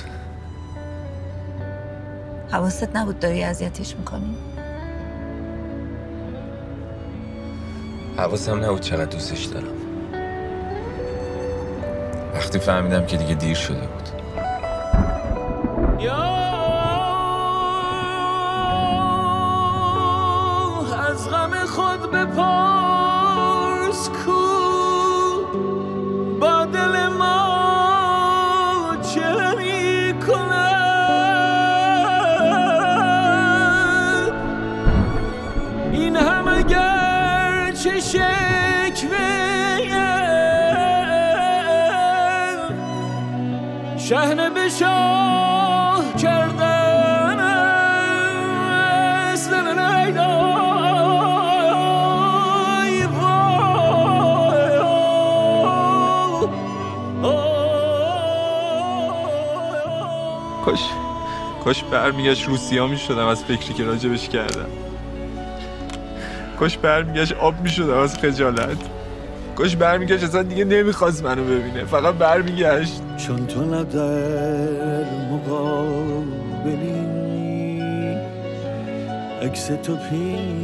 حواست 2.50 2.96
نبود 2.96 3.18
داری 3.18 3.44
اذیتش 3.44 3.96
می‌کنی؟ 3.96 4.36
حواسم 8.16 8.64
نبود 8.64 8.80
چقدر 8.80 9.04
دوستش 9.04 9.44
دارم. 9.44 9.66
وقتی 12.34 12.58
فهمیدم 12.58 13.06
که 13.06 13.16
دیگه 13.16 13.34
دیر 13.34 13.54
شده 13.54 13.80
بود. 13.80 14.08
از 21.12 21.30
غم 21.30 21.66
خود 21.66 22.10
بپرس 22.10 23.01
کاش 61.64 61.84
برمیگشت 61.84 62.48
روسیا 62.48 62.86
می‌شدم 62.86 63.26
از 63.26 63.44
فکری 63.44 63.74
که 63.74 63.84
راجبش 63.84 64.28
کردم 64.28 64.68
کاش 66.58 66.78
برمیگشت 66.78 67.32
آب 67.32 67.60
می‌شدم 67.62 67.98
از 67.98 68.18
خجالت. 68.18 68.76
کاش 69.56 69.76
برمیگشت 69.76 70.24
اصلا 70.24 70.42
دیگه 70.42 70.64
نمی‌خواست 70.64 71.24
منو 71.24 71.44
ببینه 71.44 71.84
فقط 71.84 72.14
برمیگشت. 72.14 73.02
چون 73.16 73.46
تو 73.46 73.64
نه 73.64 73.84
در 73.84 75.04
مقابلی 75.32 77.02
عکس 79.42 79.66
تو 79.66 79.96
پیش 79.96 80.62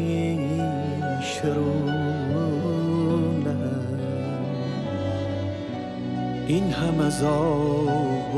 این 6.47 6.73
هم 6.73 7.01
از 7.01 7.23
آب 7.25 8.37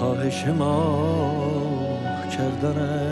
خواهش 0.00 0.46
ما 0.46 1.98
کردن 2.32 3.09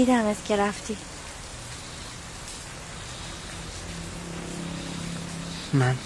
دیدم 0.00 0.26
از 0.26 0.36
که 0.48 0.56
رفتی. 0.56 0.96
من. 5.72 5.96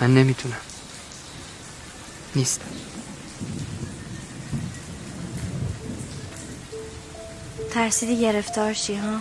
من 0.00 0.14
نمی‌تونم. 0.14 0.60
نیستم. 2.36 2.64
ترسیدی 7.70 8.20
گرفتار 8.20 8.72
شی 8.72 8.94
ها؟ 8.94 9.18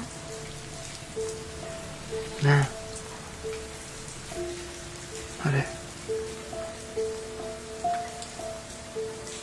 نه. 2.43 2.67
آره. 5.45 5.65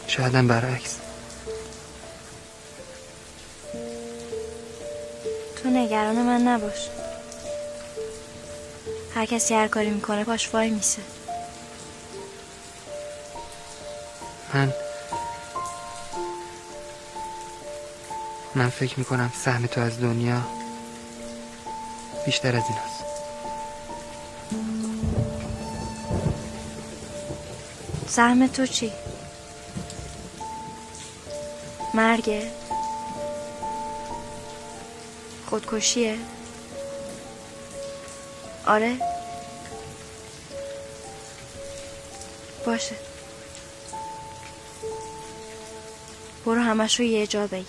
شایدم 0.07 0.49
برعکس. 0.49 1.10
تو 5.63 5.71
نگران 5.71 6.17
من 6.23 6.41
نباش 6.43 6.89
هر 9.15 9.27
کسی 9.27 9.55
هر 9.55 9.69
کاری 9.69 9.91
می‌کنه 9.91 10.25
پاش 10.25 10.55
وای 10.55 10.71
میسه 10.71 11.03
من 14.55 14.73
من 18.55 18.69
فکر 18.69 18.99
می‌کنم 18.99 19.33
سهم 19.45 19.67
تو 19.67 19.81
از 19.81 20.01
دنیا 20.01 20.43
بیشتر 22.27 22.57
از 22.57 22.63
این 22.69 22.79
هست 22.79 23.05
سهم 28.09 28.47
تو 28.47 28.67
چی؟ 28.67 28.93
مرگه؟ 31.95 32.60
خودکشیه؟ 35.51 36.19
آره؟ 38.67 38.97
باشه 42.67 42.95
برو 46.47 46.61
همش 46.61 47.01
رو 47.01 47.07
یه 47.07 47.27
جا 47.27 47.47
بگیر 47.47 47.67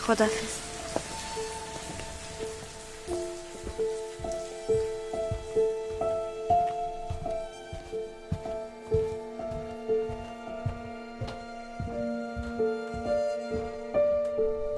خدافز 0.00 0.63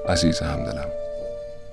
عزیز 0.07 0.39
همدلم. 0.39 0.89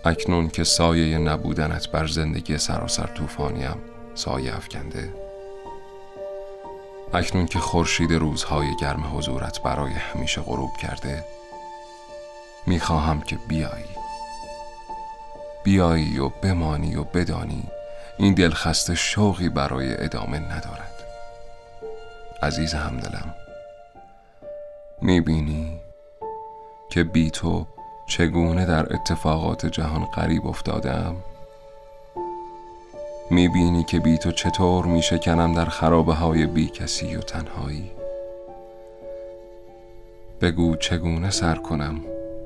اکنون 0.04 0.48
که 0.48 0.64
سایه 0.64 1.18
نبودنت 1.18 1.88
بر 1.88 2.06
زندگی 2.06 2.58
سراسر 2.58 3.06
طوفانیم 3.06 3.76
سایه 4.14 4.56
افکنده. 4.56 5.14
اکنون 7.14 7.46
که 7.46 7.58
خورشید 7.58 8.12
روزهای 8.12 8.76
گرم 8.80 9.16
حضورت 9.16 9.62
برای 9.62 9.92
همیشه 9.92 10.40
غروب 10.40 10.70
کرده 10.82 11.24
می‌خواهم 12.66 13.20
که 13.20 13.38
بیایی. 13.48 13.94
بیایی 15.64 16.18
و 16.18 16.28
بمانی 16.28 16.96
و 16.96 17.04
بدانی 17.04 17.62
این 18.18 18.34
دلخسته 18.34 18.94
شوقی 18.94 19.48
برای 19.48 20.04
ادامه 20.04 20.38
ندارد. 20.38 21.04
عزیز 22.42 22.74
همدلم 22.74 23.34
می‌بینی 25.02 25.80
که 26.90 27.04
بی 27.04 27.30
تو 27.30 27.66
چگونه 28.06 28.66
در 28.66 28.94
اتفاقات 28.94 29.66
جهان 29.66 30.04
غریب 30.04 30.46
افتادم 30.46 31.16
می‌بینی 33.30 33.84
که 33.84 34.00
بی 34.00 34.18
تو 34.18 34.32
چطور 34.32 34.86
میشکنم 34.86 35.54
در 35.54 35.64
خرابه 35.64 36.14
های 36.14 36.46
بی 36.46 36.68
کسی 36.68 37.16
و 37.16 37.20
تنهایی؟ 37.20 37.90
بگو 40.40 40.76
چگونه 40.76 41.30
سر 41.30 41.54
کنم 41.54 42.00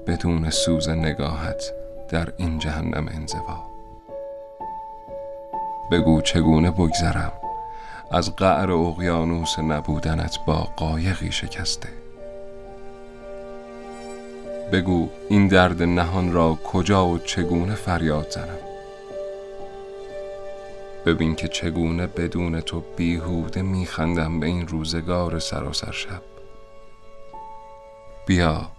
بدون 0.07 0.51
سوز 0.51 0.89
نگاهت 0.89 1.73
در 2.09 2.33
این 2.37 2.59
جهنم 2.59 3.09
انزوا؟ 3.15 3.69
بگو 5.91 6.21
چگونه 6.21 6.71
بگذرم 6.71 7.33
از 8.11 8.37
قعر 8.37 8.73
اقیانوس 8.73 9.59
نبودنت 9.59 10.39
با 10.47 10.69
قایقی 10.77 11.33
شکسته؟ 11.33 11.89
بگو 14.73 15.11
این 15.29 15.49
درد 15.49 15.83
نهان 15.83 16.33
را 16.33 16.55
کجا 16.55 17.07
و 17.07 17.19
چگونه 17.19 17.75
فریاد 17.75 18.31
زنم؟ 18.31 18.59
ببین 21.07 21.35
که 21.35 21.49
چگونه 21.49 22.07
بدون 22.07 22.61
تو 22.61 22.85
بیهوده 22.97 23.63
میخندم 23.63 24.41
به 24.41 24.47
این 24.47 24.69
روزگار 24.69 25.39
سراسر 25.39 25.93
شب. 25.93 26.23
بیا 28.27 28.73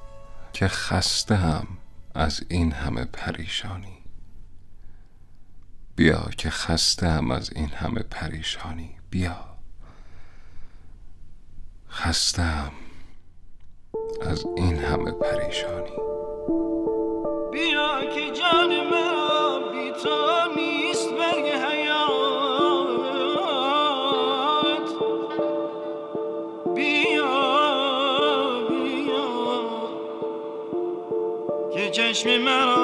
که 0.54 0.68
خسته 0.68 1.36
هم 1.36 1.68
از 2.16 2.44
این 2.50 2.72
همه 2.72 3.06
پریشانی. 3.06 3.98
بیا 5.96 6.30
که 6.38 6.50
خسته 6.50 7.08
هم 7.08 7.32
از 7.32 7.50
این 7.56 7.70
همه 7.70 8.04
پریشانی. 8.04 8.92
بیا. 9.10 9.38
خستم 11.92 12.72
از 14.22 14.46
این 14.56 14.76
همه 14.78 15.12
پریشانی. 15.12 15.92
بیا 17.52 18.06
که 18.16 18.32
جان 18.32 18.88
مرا 18.88 19.60
بی 19.72 19.92
تو 20.04 20.20
نیست 20.56 21.10
برگ 21.14 21.46
حیات. 21.46 22.10
بیا 26.76 27.28
بیا. 28.70 29.28
که 31.74 31.90
چشم 31.92 32.38
مرا 32.38 32.79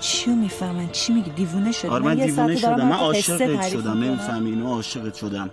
چیو 0.00 0.34
می‌فهمن؟ 0.34 0.88
چی 0.92 1.12
میگی؟ 1.12 1.30
دیوونه 1.30 1.72
شدی. 1.72 1.88
آره 1.88 2.04
من 2.04 2.18
یه 2.18 2.26
دیوونه 2.26 2.56
شدم. 2.56 2.88
من 2.88 2.92
عاشقت 2.92 3.68
شدم. 3.68 4.04
نمی‌فهمی؟ 4.04 4.50
اینو 4.50 4.74
عاشقت 4.74 5.14
شدم. 5.14 5.50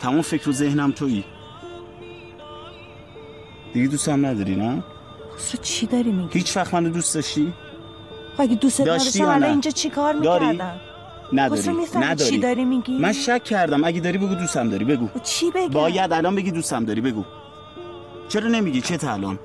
تمام 0.00 0.22
فکر 0.22 0.48
و 0.48 0.52
ذهنم 0.52 0.92
تویی. 0.92 1.24
دیگه 3.72 3.88
دوستم 3.88 4.26
نداری 4.26 4.56
نه؟ 4.56 4.84
خسرو 5.36 5.62
چی 5.62 5.86
داری 5.86 6.12
میگی؟ 6.12 6.38
هیچ 6.38 6.56
وقت 6.56 6.74
منو 6.74 6.88
دوست 6.88 7.14
داشتی؟ 7.14 7.52
خب 8.34 8.40
اگه 8.40 8.54
دوست 8.54 8.78
داشتی 8.82 8.90
نداشتم 8.90 9.18
یا 9.18 9.26
الان 9.26 9.42
نه؟ 9.42 9.48
اینجا 9.48 9.70
چی 9.70 9.90
کار 9.90 10.12
داری؟ 10.12 10.46
می‌کردم؟ 10.46 10.80
نداری. 11.32 11.70
نداری 11.96 12.30
چی 12.30 12.38
داری 12.38 12.64
میگی؟ 12.64 12.98
من 12.98 13.12
شک 13.12 13.44
کردم. 13.44 13.84
اگه 13.84 14.00
داری 14.00 14.18
بگو 14.18 14.34
دوستم 14.34 14.68
داری. 14.68 14.84
بگو. 14.84 15.08
چی 15.22 15.50
بگم؟ 15.50 15.68
باید 15.68 16.12
الان 16.12 16.34
بگی 16.34 16.50
دوستم 16.50 16.84
داری. 16.84 17.00
بگو. 17.00 17.24
چرا 18.28 18.48
نمیگی؟ 18.48 18.80
چه 18.80 18.98
الان؟ 19.12 19.38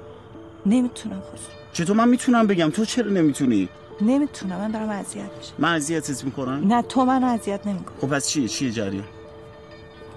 نمی‌تونم 0.65 1.19
خسرو 1.19 1.53
چطور 1.73 1.95
من 1.95 2.09
می‌تونم 2.09 2.47
بگم؟ 2.47 2.69
تو 2.69 2.85
چرا 2.85 3.11
نمی‌تونی؟ 3.11 3.69
نمی‌تونم. 4.01 4.57
من 4.57 4.71
دارم 4.71 4.89
اذیت 4.89 5.23
میشم. 5.37 5.53
من 5.59 5.73
اذیتت 5.73 6.23
می‌کنم؟ 6.23 6.73
نه 6.73 6.81
تو 6.81 7.05
من 7.05 7.23
اذیت 7.23 7.67
نمیکن 7.67 7.91
خب 8.01 8.07
پس 8.07 8.27
چیه؟ 8.29 8.47
چیه 8.47 8.71
جریان؟ 8.71 9.03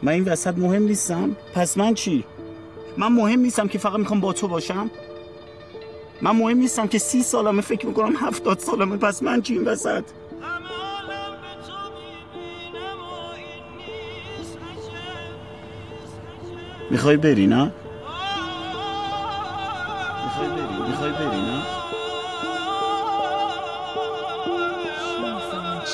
من 0.03 0.12
این 0.12 0.25
وسط 0.25 0.59
مهم 0.59 0.83
نیستم. 0.83 1.37
پس 1.55 1.79
من 1.79 1.95
چی؟ 1.95 2.25
من 2.97 3.09
مهم 3.12 3.41
نیستم 3.41 3.68
که 3.68 3.79
فقط 3.79 3.99
می‌خوام 3.99 4.20
با 4.20 4.33
تو 4.33 4.49
باشم. 4.49 4.91
من 6.23 6.31
مهم 6.31 6.59
نیستم 6.59 6.87
که 6.87 6.99
سی 6.99 7.23
سالمه 7.23 7.61
فکر 7.62 7.87
می‌کنم 7.87 8.16
هفتاد 8.16 8.59
سالمه 8.59 8.97
پس 8.97 9.23
من 9.23 9.43
چی 9.43 9.55
این 9.55 9.64
وسط 9.64 10.05
می‌خوای 16.91 17.16
بری 17.16 17.47
نه 17.47 17.73
می‌خوای 20.25 20.49
بری 20.49 20.89
می‌خوای 20.89 21.11
بری 21.11 21.41
نه 21.41 21.62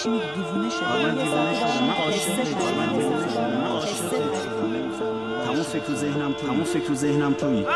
چی 0.02 0.08
میگی 0.08 0.24
دیوونه 0.36 0.70
شدی 0.70 0.84
آره 0.84 1.12
من 1.12 1.24
ساعته 1.24 1.54
شدم 1.54 1.84
من 1.84 1.94
عاشق 2.04 2.20
شدم 2.20 2.34
تعریف 2.34 2.78
من 2.78 2.88
می‌کنم. 2.96 3.28
شدم 3.28 3.50
من 3.50 3.66
عاشق 3.66 3.96
شدم 3.96 4.18
تمام 5.44 5.62
فکر 5.62 5.92
و 5.92 5.94
ذهنم 5.94 6.32
تویی 6.32 6.46
تمام 6.52 6.64
فکر 6.64 6.92
و 6.92 6.94
ذهنم 6.94 7.34
تویی 7.34 7.66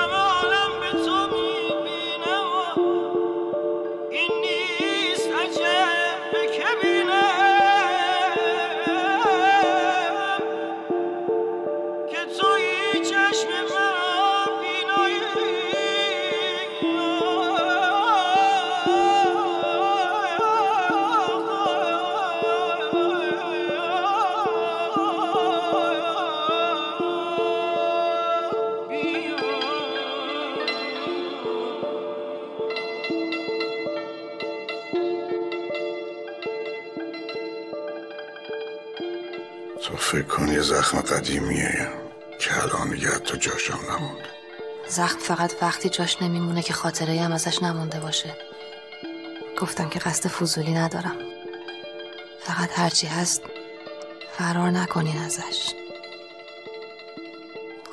زخم 44.92 45.18
فقط 45.18 45.54
وقتی 45.62 45.88
جاش 45.88 46.22
نمیمونه 46.22 46.62
که 46.62 46.72
خاطره 46.72 47.20
هم 47.20 47.32
ازش 47.32 47.62
نمونده 47.62 48.00
باشه. 48.00 48.36
گفتم 49.60 49.88
که 49.88 49.98
قصد 49.98 50.28
فضولی 50.28 50.74
ندارم. 50.74 51.16
فقط 52.40 52.70
هرچی 52.72 53.06
هست 53.06 53.42
فرار 54.38 54.70
نکنین 54.70 55.18
ازش. 55.18 55.72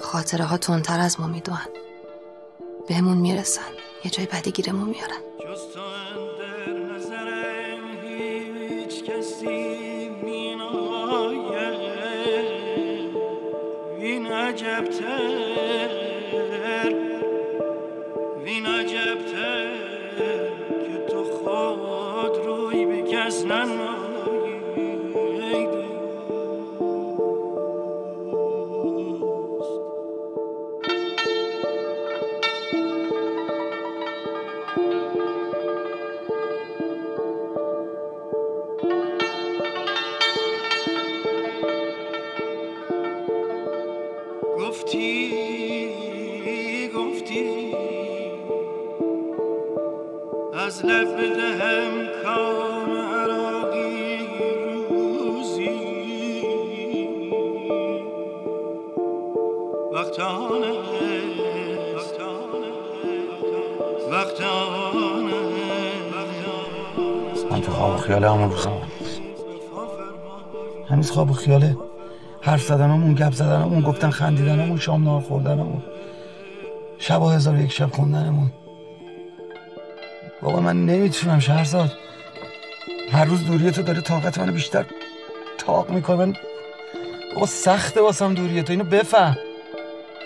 خاطره 0.02 0.45
ها 0.45 0.58
تندتر 0.58 1.00
از 1.00 1.20
ما 1.20 1.28
می‌دونن. 1.28 1.68
بهمون 2.88 3.18
می‌رسن. 3.18 3.72
یه 4.06 4.12
جای 4.12 4.26
بدی 4.26 4.52
گیرمون 4.52 4.89
میارن. 4.89 5.28
هنوز 71.10 71.16
خواب 71.18 71.32
و 71.32 71.34
خیاله. 71.34 71.78
حرف 72.41 72.64
زدنمون 72.64 73.14
گپ 73.14 73.34
زدنمون 73.34 73.82
گفتن 73.82 74.10
خندیدنمون 74.10 74.78
شام 74.78 75.03
نهار 75.03 75.22
خوردنمون. 75.22 75.84
شب 76.99 77.22
هزار 77.22 77.60
یک 77.60 77.72
شب 77.72 77.91
خوندنمون. 77.91 78.51
بابا 80.41 80.60
من 80.60 80.86
نمی‌تونم 80.86 81.39
شهرزاد. 81.39 81.91
هر 83.12 83.26
روز 83.26 83.45
دوری 83.45 83.72
تو 83.72 83.82
داره 83.82 84.01
طاقت 84.01 84.38
منو 84.38 84.51
بیشتر 84.51 84.86
تاق 85.57 85.89
می‌کنه. 85.89 86.18
من 86.18 86.34
بابا 87.34 87.45
سخته 87.45 88.01
واسم 88.01 88.34
دوری 88.34 88.64
تو. 88.64 88.74
اینو 88.74 88.84
بفهم. 88.84 89.38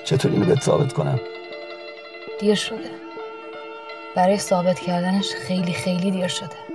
چطور 0.06 0.32
اینو 0.32 0.46
بهت 0.46 0.62
ثابت 0.62 0.94
کنم؟ 0.94 1.20
دیر 2.40 2.56
شده. 2.56 2.92
برای 4.16 4.38
ثابت 4.38 4.80
کردنش 4.80 5.30
خیلی 5.48 5.74
خیلی 5.74 6.12
دیر 6.12 6.28
شده. 6.28 6.73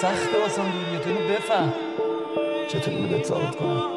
سخته 0.00 0.38
واسم 0.42 0.62
دوری 0.70 1.04
تو 1.04 1.10
اینو 1.10 1.34
بفهم. 1.34 1.72
چطور 2.68 3.06
بهت 3.06 3.24
ثابت 3.24 3.56
کنم؟ 3.56 3.90